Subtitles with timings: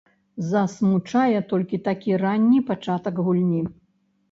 [0.53, 3.63] Засмучае толькі такі ранні пачатак гульні.